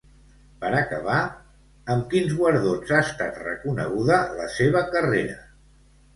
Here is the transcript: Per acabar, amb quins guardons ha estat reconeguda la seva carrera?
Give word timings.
Per 0.61 0.69
acabar, 0.77 1.17
amb 1.97 2.07
quins 2.13 2.33
guardons 2.39 2.95
ha 2.97 3.03
estat 3.09 3.39
reconeguda 3.43 4.19
la 4.41 4.49
seva 4.57 4.85
carrera? 4.97 5.39